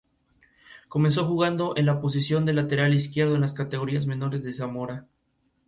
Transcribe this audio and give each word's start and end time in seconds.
Comenzó 0.89 1.25
jugando 1.27 1.77
en 1.77 1.85
la 1.85 2.01
posición 2.01 2.43
de 2.43 2.53
lateral 2.53 2.95
izquierdo 2.95 3.35
en 3.35 3.41
las 3.41 3.53
categorías 3.53 4.07
menores 4.07 4.43
del 4.43 4.55
Zamora. 4.55 5.05